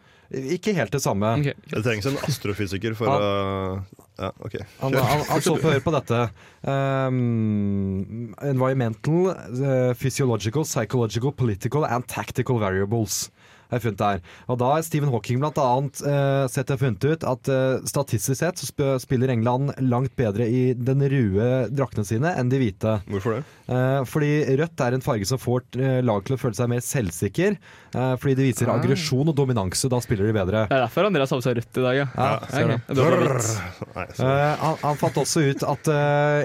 [0.55, 1.27] Ikke helt det samme.
[1.41, 1.57] Okay.
[1.67, 3.17] Det trengs en astrofysiker for Ja.
[3.19, 4.53] å Ja, OK.
[4.79, 6.19] Han, han, han så på hør på dette.
[6.63, 13.29] Um, environmental, eh, physiological, psychological, political and tactical variables.
[13.71, 14.21] Har jeg funnet der.
[14.51, 18.37] Og da har Stephen Hawking blant annet eh, sett og funnet ut at eh, statistisk
[18.41, 22.97] sett så sp spiller England langt bedre i den røde draktene sine enn de hvite.
[23.07, 23.43] Hvorfor det?
[23.71, 26.83] Eh, fordi rødt er en farge som får eh, lag til å føle seg mer
[26.83, 27.55] selvsikker.
[27.95, 28.75] eh, fordi det viser Ah.
[28.79, 29.89] aggresjon og dominanse.
[29.91, 30.65] Da spiller de bedre.
[30.69, 32.05] Det er derfor Andreas har på seg rødt i dag, ja.
[32.15, 32.79] Ja, ser okay.
[32.87, 32.95] det.
[32.95, 33.87] det.
[33.95, 34.05] Nei.
[34.19, 35.89] Eh, han, han fant også ut at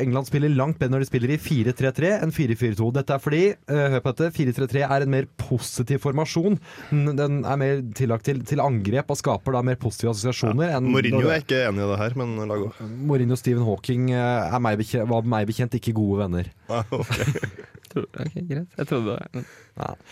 [0.03, 2.89] England spiller langt bedre når de spiller i 4-3-3 enn 4-4-2.
[2.97, 6.59] Dette er fordi eh, hør på dette, 4-3-3 er en mer positiv formasjon.
[7.17, 10.75] Den, er mer tillagt til, til angrep og skaper da mer positive assosiasjoner.
[10.75, 10.81] Ja.
[10.85, 12.71] Mourinho er ikke enig i det her, men la gå.
[13.09, 16.53] Mourinho og Stephen Hawking eh, er meg bekjent, var meg bekjent ikke gode venner.
[16.73, 17.13] Ah, ok.
[18.05, 18.69] Ok, greit.
[18.77, 19.45] Jeg trodde det.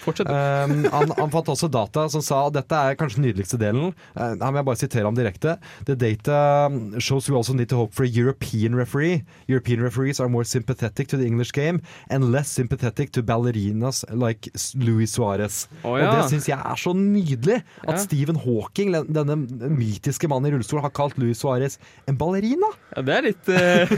[0.05, 0.29] Fortsett.
[0.29, 3.95] Um, han, han fant også data som sa dette er kanskje den nydeligste delen.
[4.13, 5.55] Uh, her må jeg bare sitere ham direkte.
[5.89, 9.23] The data um, shows we also need to hope for a European referee.
[9.49, 14.51] European referees are more sympathetic to the English game and less sympathetic to ballerinas like
[14.77, 15.65] Luis Suárez.
[15.83, 15.95] ja.
[15.95, 17.63] Og det syns jeg er så nydelig!
[17.89, 18.03] At Ja.
[18.05, 19.37] Stephen Hawking, denne
[19.73, 21.79] mytiske mannen i rullestol, har kalt Luis Suárez
[22.11, 22.69] en ballerina!
[22.97, 23.95] Ja, det er litt, uh,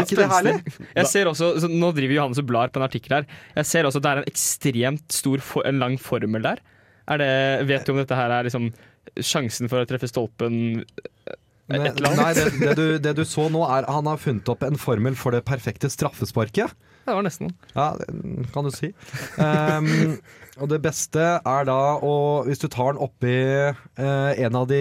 [0.00, 0.56] litt det?
[0.96, 3.28] Jeg ser også, så Nå driver Johannes og blar på en artikkel her.
[3.56, 6.62] Jeg ser også at det er en ekstremt stor, en lang formel der.
[7.10, 7.32] Er det,
[7.70, 8.70] vet du om dette her er liksom
[9.18, 10.84] sjansen for å treffe stolpen
[11.70, 11.98] annet?
[12.02, 15.18] Nei, det, det, du, det du så nå, er han har funnet opp en formel
[15.18, 16.74] for det perfekte straffesparket.
[17.10, 17.50] Det var nesten.
[17.74, 18.92] Ja, det kan du si.
[19.40, 20.18] Um,
[20.60, 22.12] og det beste er da å
[22.46, 24.80] Hvis du tar den oppi uh, en av de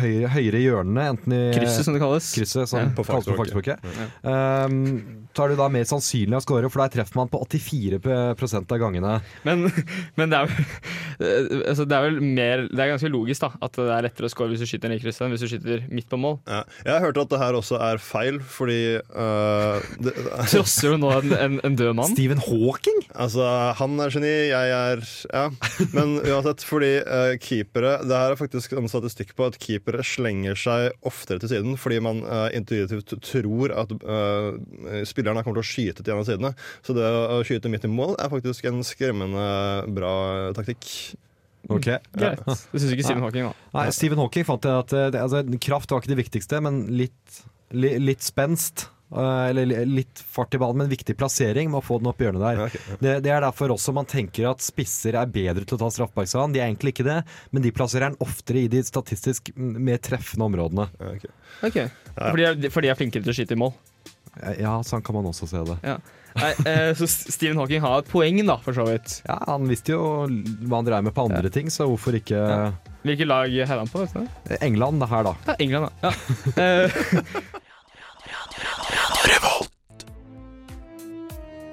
[0.00, 2.30] høyre, høyre hjørnene, enten i Krysset, som det kalles.
[2.36, 2.88] krysset, som Ja.
[2.96, 3.82] på fagspråket,
[4.22, 8.72] um, så er du da mer sannsynlig å score, for der treffer man på 84%
[8.74, 9.16] av gangene.
[9.46, 9.66] Men,
[10.18, 10.70] men det, er vel,
[11.20, 14.28] eh, altså det er vel mer Det er ganske logisk da at det er lettere
[14.28, 16.40] å score hvis du skyter ned i krysset enn hvis du skyter midt på mål.
[16.50, 16.62] Ja.
[16.86, 20.14] Jeg har hørt at det her også er feil, fordi uh, det,
[20.50, 22.12] Trosser du nå en, en, en død mann?
[22.12, 23.00] Stephen Hawking?
[23.10, 23.44] Altså,
[23.78, 25.44] han er geni, jeg er Ja.
[25.96, 30.58] Men uansett, fordi uh, keepere Det her er faktisk en statistikk på at keepere slenger
[30.58, 34.58] seg oftere til siden fordi man uh, intuitivt tror at uh,
[35.08, 36.52] spillerne kommer til å skyte til en av sidene.
[36.86, 39.48] Så det å skyte midt i mål er faktisk en skremmende
[39.94, 40.14] bra
[40.56, 40.86] taktikk.
[41.70, 41.90] Ok.
[42.16, 42.40] Greit.
[42.46, 43.68] Det syns ikke Stephen Hawking, da.
[43.76, 47.42] Nei, Stephen Hawking fant jeg at det, altså, kraft var ikke det viktigste, men litt,
[47.76, 48.88] li, litt spenst.
[49.10, 52.26] Eh, eller litt fart i ballen, men viktig plassering med å få den opp i
[52.28, 52.60] hjørnet der.
[52.62, 52.96] Ja.
[53.00, 56.54] Det, det er derfor også man tenker at spisser er bedre til å ta straffebaksbanen.
[56.56, 57.20] De er egentlig ikke det,
[57.50, 60.88] men de plasserer den oftere i de statistisk mer treffende områdene.
[61.00, 61.28] Ja, ok.
[61.70, 61.78] Ok,
[62.16, 63.74] Fordi de er, for de er flinkere til å skyte i mål.
[64.60, 65.76] Ja, sånn kan man også se det.
[65.84, 65.98] Ja.
[66.38, 69.16] Nei, eh, så Stephen Hawking har et poeng, da, for så vidt.
[69.26, 72.70] Ja, Han visste jo hva han dreier med på andre ting, så hvorfor ikke Ja.
[73.00, 74.02] Hvilket lag heier han på?
[74.04, 74.56] Vet du?
[74.60, 75.34] England det her, da.
[75.48, 76.10] Ja, England, da.
[76.10, 76.88] Ja.
[79.30, 79.66] Eh,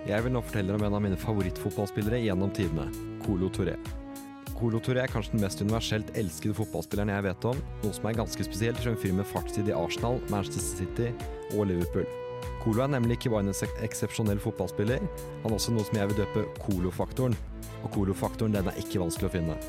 [0.07, 2.85] Jeg vil nå fortelle om en av mine favorittfotballspillere gjennom tidene,
[3.25, 3.73] Colo Touré.
[4.57, 8.15] Colo Touré er kanskje den mest universelt elskede fotballspilleren jeg vet om, noe som er
[8.17, 11.09] ganske spesielt for en fyr med fartstid i Arsenal, Manchester City
[11.57, 12.07] og Liverpool.
[12.63, 15.03] Colo er nemlig ikke bare en eks- eksepsjonell fotballspiller,
[15.43, 17.35] han er også noe som jeg vil døpe Colo-faktoren.
[17.83, 19.59] Og Colo-faktoren den er ikke vanskelig å finne.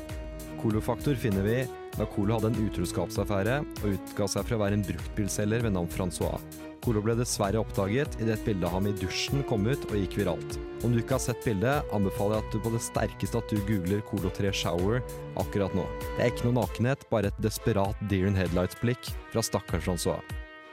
[0.61, 1.59] Colo-faktor finner vi
[1.97, 5.91] da Colo hadde en utroskapsaffære og utga seg for å være en bruktbilselger ved navn
[5.91, 6.39] Francois.
[6.83, 10.19] Colo ble dessverre oppdaget idet et bilde av ham i dusjen kom ut og gikk
[10.21, 10.57] viralt.
[10.83, 13.59] Om du ikke har sett bildet, anbefaler jeg at du på det sterkeste at du
[13.67, 15.01] googler Colo 3 Shower
[15.41, 15.85] akkurat nå.
[16.17, 20.21] Det er ikke noe nakenhet, bare et desperat deer in headlights-blikk fra stakkars Francois.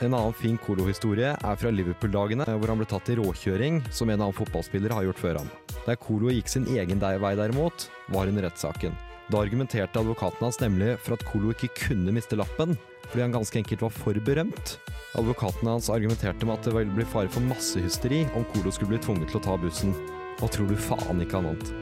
[0.05, 4.21] En annen fin Colo-historie er fra Liverpool-dagene, hvor han ble tatt i råkjøring, som en
[4.21, 5.51] annen fotballspiller har gjort før ham.
[5.87, 8.93] Der Colo gikk sin egen vei derimot, var under rettssaken.
[9.27, 12.77] Da argumenterte advokaten hans nemlig for at Colo ikke kunne miste lappen,
[13.09, 14.77] fordi han ganske enkelt var for berømt.
[15.19, 19.03] Advokaten hans argumenterte med at det ville bli fare for massehysteri om Colo skulle bli
[19.03, 19.97] tvunget til å ta bussen.
[20.45, 21.73] Og tror du faen ikke annet.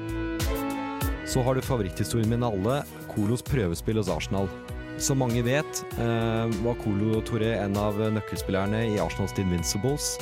[1.28, 4.48] Så har du favoritthistorien min alle, Colos prøvespill hos Arsenal.
[4.96, 10.14] Som mange vet, eh, var Colo Toré en av nøkkelspillerne i Arsenals Invincibles.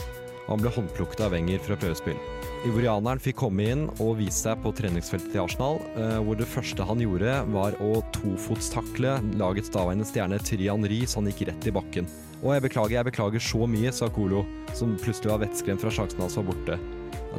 [0.46, 2.18] Og Han ble håndplukket av Wenger fra prøvespill.
[2.66, 6.86] Ivorianeren fikk komme inn og vise seg på treningsfeltet til Arsenal, eh, hvor det første
[6.86, 11.74] han gjorde, var å tofotstakle lagets daværende stjerne Trian Ri, så han gikk rett i
[11.74, 12.10] bakken.
[12.42, 16.22] Og jeg beklager, jeg beklager så mye, sa Colo, som plutselig var vettskremt fra sjansen
[16.22, 16.78] hans var borte.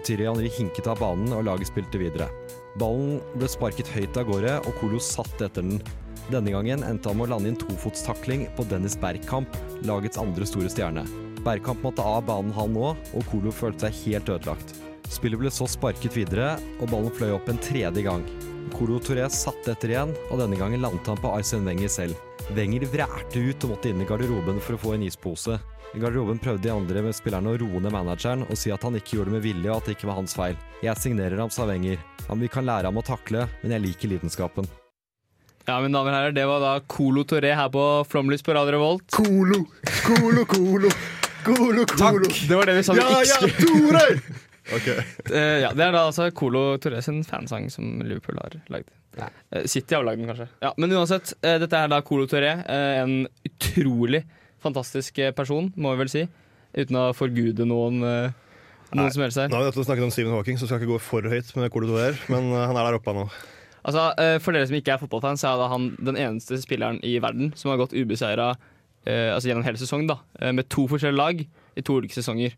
[0.03, 2.29] Tyrian Ri hinket av banen, og laget spilte videre.
[2.79, 5.79] Ballen ble sparket høyt av gårde, og Colo satt etter den.
[6.31, 10.47] Denne gangen endte han med å lande i en tofotstakling på Dennis Bergkamp, lagets andre
[10.47, 11.05] store stjerne.
[11.43, 14.75] Bergkamp måtte av banen han òg, og Kolo følte seg helt ødelagt.
[15.11, 18.23] Spillet ble så sparket videre, og ballen fløy opp en tredje gang.
[18.73, 22.17] Kolo Touré satte etter igjen, og denne gangen landet han på Arsene Wenger selv.
[22.55, 25.59] Wenger vrælte ut og måtte inn i garderoben for å få en ispose.
[25.93, 28.97] I garderoben prøvde de andre med spillerne å roe ned manageren og si at han
[28.97, 30.55] ikke gjorde det med vilje og at det ikke var hans feil.
[30.81, 31.99] Jeg signerer ham, sa Wenger.
[32.25, 34.67] Ja, vi kan lære ham å takle, men jeg liker lidenskapen.
[35.67, 38.79] Ja, mine damer og herrer, Det var da Colo Toré her på Flomlys på Radio
[38.79, 39.05] Revolt.
[39.13, 39.61] Colo,
[40.07, 40.89] colo, colo.
[41.43, 42.29] Colo, colo.
[42.47, 44.39] Det var det vi sa vi Ja, ikke ja, skulle Tore!
[44.73, 44.85] Ok.
[44.87, 48.87] Eh, ja, Det er da altså Colo Torres sin fansang som Liverpool har lagd.
[49.19, 50.47] Eh, City har lagd den, kanskje.
[50.63, 52.53] Ja, men uansett, eh, dette er da Colo Torre.
[52.63, 54.23] eh, En utrolig
[54.63, 56.23] fantastisk eh, person, må vi vel si.
[56.79, 58.31] Uten å forgude noen, eh,
[58.95, 59.49] noen som helst her.
[59.51, 61.51] Nå har vi nettopp snakket om Stephen Hawking, så skal jeg ikke gå for høyt
[61.59, 63.27] med Colo Torre, men eh, han er der oppe nå.
[63.83, 67.03] Altså, eh, For dere som ikke er fotballfans, så er da han den eneste spilleren
[67.03, 68.69] i verden som har gått ubeseira eh,
[69.05, 72.55] altså gjennom hele sesongen, da, eh, med to forskjellige lag i to ulike sesonger.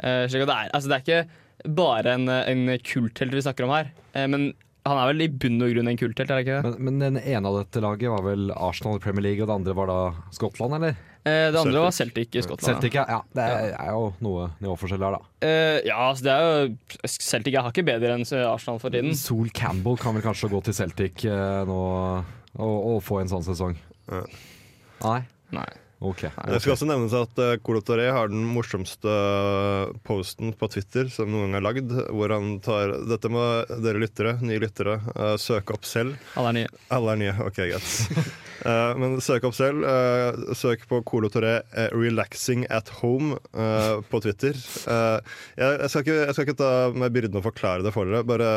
[0.00, 3.44] Eh, slik at det, er, altså, det er ikke bare en, eh, en kulthelt vi
[3.44, 4.52] snakker om her, eh, men
[4.82, 6.70] han er vel i bunn og grunn en kulthelt, er det ikke det?
[6.80, 9.58] Men, men den ene av dette laget var vel Arsenal i Premier League, og det
[9.60, 9.98] andre var da
[10.34, 10.96] Skottland, eller?
[11.22, 11.82] Eh, det andre Celtic.
[11.84, 12.66] var Celtic i Skottland.
[12.72, 13.04] Celtic, ja.
[13.06, 13.20] ja.
[13.30, 15.30] Det er, er jo noe nivåforskjell her, da.
[15.46, 19.14] Eh, ja, altså, det er jo Celtic er hakket bedre enn Arsenal for tiden.
[19.14, 21.78] Sol Campbell kan vel kanskje gå til Celtic eh, nå
[22.58, 23.78] og, og få en sånn sesong.
[24.10, 24.24] Ja.
[25.04, 25.20] Nei?
[25.52, 25.91] Nei.
[26.02, 26.24] Ok.
[26.26, 31.30] Det skal også nevnes at uh, Colo har den morsomste eh, posten på Twitter som
[31.30, 33.42] noen gang er lagd, hvor han tar Dette må
[33.82, 36.16] dere lyttere, nye lyttere, uh, søke opp selv.
[36.38, 36.72] Alle er nye.
[36.94, 37.92] Alle er nye, ok, greit.
[38.66, 39.86] uh, men søk opp selv.
[39.86, 44.56] Uh, søk på Colo Toré eh, 'Relaxing at Home' eh, på Twitter.
[44.56, 45.18] Eh,
[45.56, 48.24] jeg, jeg, skal ikke, jeg skal ikke ta meg byrden å forklare det for dere.
[48.26, 48.50] Bare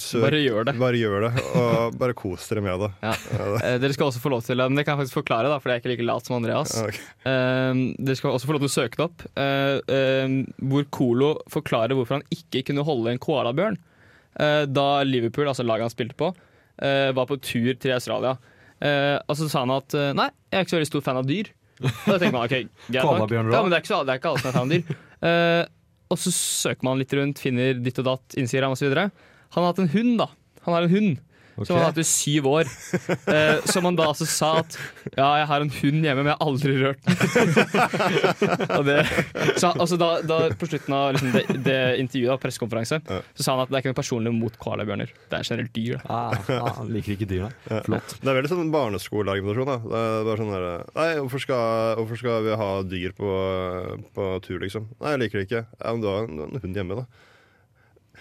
[0.00, 0.24] søk.
[0.26, 0.76] Bare gjør det.
[0.80, 2.92] Bare gjør det, og bare kos dere med det.
[3.04, 3.14] Ja.
[3.64, 5.70] Eh, dere skal også få lov til Men det kan jeg faktisk forklare, da, for
[5.70, 6.73] jeg er ikke like lat som Andreas.
[6.82, 6.98] Ok.
[7.24, 9.24] Uh, dere skal også få lov til å søke det opp.
[9.40, 10.34] eh, eh,
[10.70, 13.76] hvor Colo forklarer hvorfor han ikke kunne holde en koalabjørn
[14.40, 16.32] eh, da Liverpool, altså laget han spilte på,
[16.82, 18.36] eh, var på tur til Australia.
[18.84, 21.46] Og så sa han at nei, jeg er ikke så veldig stor fan av dyr.
[21.80, 22.56] Og da tenker man ok,
[22.92, 23.30] greit nok.
[23.54, 25.70] Ja, men det er ikke, så, det er ikke alle som er fan av dyr.
[26.12, 28.90] Og så søker man litt rundt, finner ditt og datt, Instagram osv.
[28.98, 30.26] Han har hatt en hund, da.
[30.66, 31.22] Han har en hund
[31.54, 31.66] Ok.
[31.68, 32.70] som han hatt i syv år.
[33.30, 34.76] Eh, som han da altså sa at
[35.14, 37.18] ja, jeg har en hund hjemme, men jeg har aldri rørt den.
[38.78, 38.98] og det,
[39.60, 43.20] så, altså da, da, på slutten av liksom det, det intervjuet, pressekonferanse, ja.
[43.36, 45.12] så sa han at det er ikke noe personlig mot koalabjørner.
[45.30, 46.00] Det er generelt dyr.
[46.04, 47.82] Ah, ah, han liker ikke dyr, da.
[47.86, 48.16] Flott.
[48.20, 49.70] Det er veldig sånn barneskoleargumentasjon.
[49.70, 49.78] da.
[49.84, 53.36] Det er bare sånn der, Nei, hvorfor skal, hvorfor skal vi ha dyr på,
[54.16, 54.90] på tur, liksom?
[54.98, 55.64] Nei, jeg liker det ikke.
[55.78, 57.30] Ja, men du har en, du har en hund hjemme, da.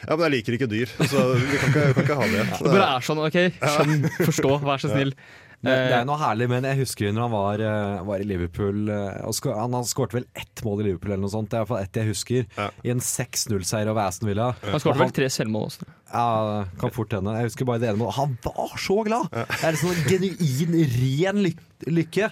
[0.03, 2.45] Ja, men jeg liker ikke dyr, så vi kan ikke, kan ikke ha det.
[2.59, 5.15] Det bare er sånn, OK, skjønn, forstå, vær så snill.
[5.15, 8.25] Det, det Eh, er noe herlig, men jeg husker når han var, eh, var i
[8.27, 11.47] Liverpool eh, og sko Han, han skårte vel ett mål i Liverpool, eller noe sånt.
[11.51, 12.47] Det er i hvert fall ett jeg husker.
[12.57, 12.65] Ja.
[12.83, 14.49] I en 6-0-seier over Aston Villa.
[14.65, 15.87] han skåret vel tre selvmål også.
[16.11, 17.35] Ja, kan fort hende.
[17.39, 18.17] Jeg husker bare det ene målet.
[18.19, 19.29] Han var så glad!
[19.31, 21.53] Det er en en genuin, ren ly
[21.93, 22.27] lykke.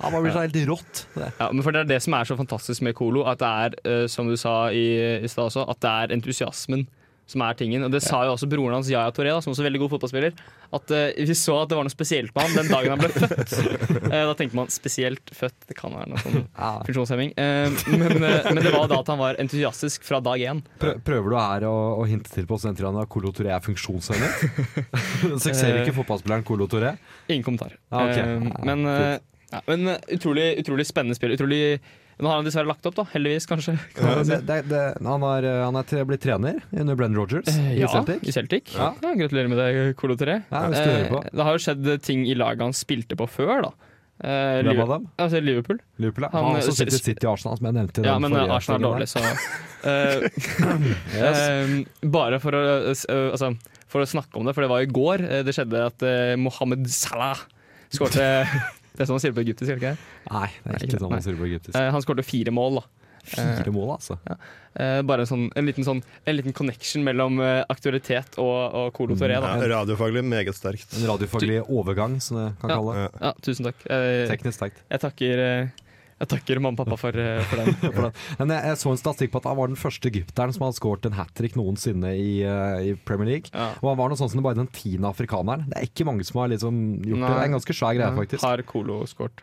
[0.00, 1.02] Han var blitt så helt rått.
[1.18, 1.28] Det.
[1.36, 3.52] Ja, men for Det er det som er så fantastisk med Colo, at det
[3.84, 6.88] er, som du sa i, i stad også, at det er entusiasmen
[7.30, 7.84] som er tingen.
[7.86, 10.34] Og det sa jo også broren hans, Yaya Toré, som også er veldig god fotballspiller,
[10.76, 13.10] at uh, vi så at det var noe spesielt med han den dagen han ble
[13.14, 13.54] født.
[14.08, 16.44] Uh, da tenker man spesielt født, det kan være noe sånn
[16.88, 17.32] funksjonshemming.
[17.38, 20.62] Uh, men, men det var da at han var entusiastisk fra dag én.
[20.80, 24.44] Prøver du her å, å hinte til på studentradioen at Colo Toré er funksjonshemmet?
[25.40, 26.96] Så ser ikke fotballspilleren Colo Toré?
[27.30, 27.76] Ingen kommentar.
[27.90, 28.52] Ah, okay.
[28.66, 28.86] Men
[29.50, 31.34] ja, men utrolig, utrolig spennende spill.
[31.34, 31.80] Utrolig
[32.20, 33.04] Nå har han dessverre lagt opp, da.
[33.14, 33.74] Heldigvis, kanskje.
[33.96, 34.38] Kan ja, si.
[34.46, 37.80] Det, det, han, har, eh, han er tre- blitt trener under Brenn Rogers Eh, i
[37.80, 38.22] ja, Celtic.
[38.28, 38.74] i Celtic.
[38.76, 38.90] Ja.
[39.02, 39.14] Ja.
[39.22, 40.40] gratulerer med det, Colo 3.
[40.50, 41.22] Ja, hvis du hører på.
[41.32, 43.72] det har jo skjedd ting i laget han spilte på før, da.
[44.20, 45.04] Eh, Hvem av dem?
[45.16, 45.78] Altså Liverpool.
[45.96, 46.30] Liverpool, ja.
[46.34, 48.04] Han, Han har også eh, sittet i City Arsenal, som jeg nevnte.
[48.04, 49.22] Ja, men eh, Arsenal er dårlig, så
[51.16, 51.38] yes.
[51.40, 51.72] eh,
[52.12, 53.54] Bare for å, eh, eh, altså,
[53.90, 56.34] for å snakke om det, for det var i går eh, det skjedde at eh,
[56.40, 57.40] Mohammed Salah
[57.90, 58.26] skårte
[59.00, 59.90] Det er sånn man sier det på egyptisk, er det ikke?
[59.96, 60.32] det?
[60.34, 61.76] Nei, det er Nei, ikke sånn man sier det på egyptisk.
[61.80, 62.88] Eh, han skårte fire mål, da.
[63.30, 64.16] Fire mål, altså.
[64.76, 68.92] Eh, bare en, sånn, en, liten sånn, en liten connection mellom eh, aktualitet og, og
[68.96, 69.38] Colo Toré.
[69.40, 70.92] Ja, radiofaglig meget sterkt.
[71.00, 72.76] En radiofaglig overgang, som det kan Ja.
[72.76, 73.06] kalle det.
[73.08, 73.26] Ja.
[73.30, 73.86] Ja, tusen takk.
[73.88, 74.84] Eh, Teknisk sterkt.
[74.92, 75.86] jeg takker eh,
[76.20, 77.74] Jeg takker mamma og pappa for, eh, for den.
[77.96, 78.12] For den.
[78.38, 80.76] Men jeg, jeg så en statistikk på at han var den første egypteren som hadde
[80.76, 83.48] skåret en hat trick noensinne i, eh, i Premier League.
[83.54, 83.70] Ja.
[83.80, 85.64] Og han var noe sånt som bare den tiende afrikaneren.
[85.72, 87.30] Det er ikke mange som har liksom gjort det.
[87.30, 88.44] Det er en ganske svær greie, faktisk.
[88.44, 89.40] Har Colo skåret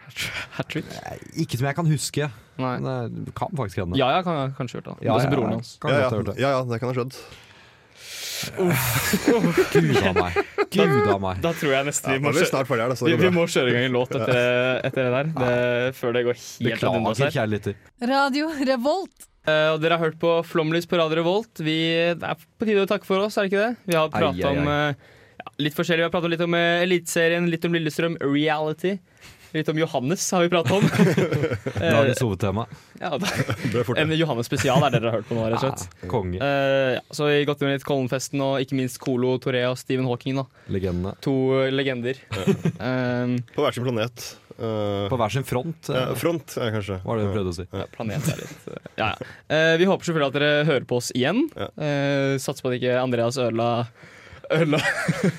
[0.59, 0.93] hat trick?
[1.33, 2.29] Ikke som jeg kan huske.
[2.61, 2.75] Nei.
[2.85, 3.97] Men kan faktisk hende.
[3.97, 4.95] Ja, ja, kan kanskje gjort det.
[5.09, 5.59] Ja, ja, ja.
[5.81, 6.37] Kan Ja, ja, ha gjort det.
[6.41, 7.17] ja, ja, det kan ha skjedd.
[9.73, 10.37] Gud a meg.
[10.73, 11.41] Gud a meg.
[11.43, 13.71] Da tror jeg nesten Ja, vi må, kjøre, snart her, da, vi, vi må kjøre
[13.71, 15.31] i gang en låt etter, etter det der.
[15.37, 17.75] Det, før det går helt ad undas her.
[18.13, 19.27] Radio Revolt.
[19.47, 21.61] Uh, og dere har hørt på Flomlys på Radio Revolt.
[21.63, 21.77] Vi,
[22.19, 23.85] det er på tide å takke for oss, er det ikke det?
[23.87, 26.03] Vi har prata om uh, litt forskjellig.
[26.03, 28.97] Vi har pratet litt om uh, Eliteserien, litt om Lillestrøm Reality.
[29.53, 30.83] Litt om Johannes har vi pratet om.
[31.77, 32.63] Eh, Dagens hovedtema.
[32.99, 33.27] ja, da-
[33.71, 36.01] Det en Johannes spesial er det dere har hørt på nå, rett og slett.
[36.01, 36.39] Ja, konge.
[36.41, 39.77] Uh, ja, så vi har gått inn litt Kollenfesten og ikke minst Colo Toré og
[39.79, 40.39] Stephen Hawking.
[40.41, 41.13] da Legendene.
[41.23, 42.19] To eh, legender.
[42.33, 44.25] Uh, På hver sin planet.
[44.57, 46.97] Uh, På hver sin front, ja, eh, front, ja, kanskje.
[47.05, 47.65] var det du prøvde å si.
[47.77, 49.31] ja, planet er litt eh, ja, ja.
[49.53, 51.43] Eh, Vi håper selvfølgelig at dere hører på oss igjen.
[51.53, 51.67] Ja.
[51.77, 53.69] Eh, satser på at ikke Andreas ødela
[54.53, 54.79] Ødela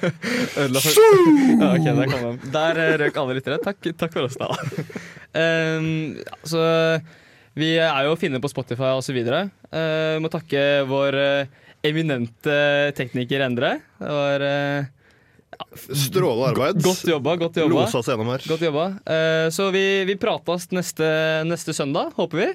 [0.61, 2.41] Ødela for ja, okay, der kom den.
[2.53, 3.61] Der eh, røk alle lyttere.
[3.65, 4.51] Takk, takk for oss, da.
[5.33, 6.61] Um, ja, så
[7.59, 9.17] vi er jo å finne på Spotify osv.
[9.19, 12.59] Uh, må takke vår uh, eminente
[12.99, 13.79] tekniker Endre.
[13.99, 14.95] Det var eh,
[15.75, 16.83] Strålende arbeid.
[16.85, 17.37] godt jobba.
[17.41, 17.75] Godt jobba.
[17.75, 18.45] Losa oss gjennom her.
[18.47, 18.89] Godt jobba.
[19.09, 21.09] Uh, så vi, vi prates neste,
[21.49, 22.51] neste søndag, håper vi.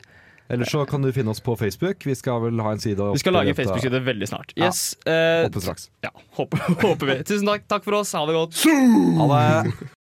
[0.53, 2.05] Eller så kan du finne oss på Facebook.
[2.05, 4.53] Vi skal vel ha en side Vi skal lage en Facebook-side veldig snart.
[4.55, 4.83] Yes.
[5.05, 5.89] Ja, Håper straks.
[6.05, 7.17] ja, håper, håper vi.
[7.27, 7.67] Tusen takk.
[7.71, 8.13] Takk for oss.
[8.13, 8.63] Ha det godt.
[9.19, 9.89] Ha det!